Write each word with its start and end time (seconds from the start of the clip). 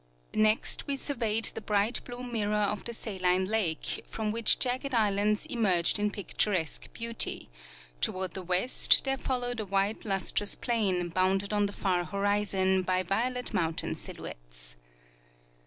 Next 0.33 0.87
we 0.87 0.95
surveyed 0.95 1.45
the 1.53 1.61
bright 1.61 2.03
blue 2.05 2.23
mirror 2.23 2.55
of 2.55 2.85
the 2.85 2.91
saline 2.91 3.45
lake, 3.45 4.03
from 4.07 4.33
Avhich 4.33 4.57
jagged 4.57 4.95
islands 4.95 5.45
emerged 5.45 5.99
in 5.99 6.09
picturesque 6.09 6.91
beauty; 6.91 7.51
toward 8.01 8.33
the 8.33 8.41
west 8.41 9.03
there 9.03 9.19
followed 9.19 9.59
a 9.59 9.65
white 9.67 10.03
lustrous 10.03 10.55
plain 10.55 11.09
bounded 11.09 11.53
on 11.53 11.67
the 11.67 11.71
far 11.71 12.03
horizon 12.05 12.81
by 12.81 13.03
violet 13.03 13.53
mountain 13.53 13.93
silhouettes. 13.93 14.75